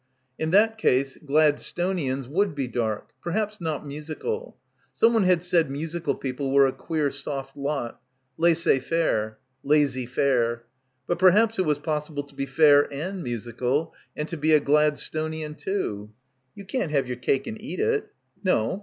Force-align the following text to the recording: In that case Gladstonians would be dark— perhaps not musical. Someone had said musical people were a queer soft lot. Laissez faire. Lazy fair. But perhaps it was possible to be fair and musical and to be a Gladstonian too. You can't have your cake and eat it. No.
In 0.39 0.49
that 0.49 0.79
case 0.79 1.15
Gladstonians 1.23 2.27
would 2.27 2.55
be 2.55 2.67
dark— 2.67 3.11
perhaps 3.23 3.61
not 3.61 3.85
musical. 3.85 4.57
Someone 4.95 5.25
had 5.25 5.43
said 5.43 5.69
musical 5.69 6.15
people 6.15 6.51
were 6.51 6.65
a 6.65 6.71
queer 6.71 7.11
soft 7.11 7.55
lot. 7.55 8.01
Laissez 8.35 8.79
faire. 8.79 9.37
Lazy 9.63 10.07
fair. 10.07 10.63
But 11.05 11.19
perhaps 11.19 11.59
it 11.59 11.65
was 11.65 11.77
possible 11.77 12.23
to 12.23 12.33
be 12.33 12.47
fair 12.47 12.91
and 12.91 13.21
musical 13.21 13.93
and 14.17 14.27
to 14.29 14.37
be 14.37 14.53
a 14.53 14.59
Gladstonian 14.59 15.53
too. 15.55 16.09
You 16.55 16.65
can't 16.65 16.89
have 16.89 17.05
your 17.07 17.17
cake 17.17 17.45
and 17.45 17.61
eat 17.61 17.79
it. 17.79 18.09
No. 18.43 18.79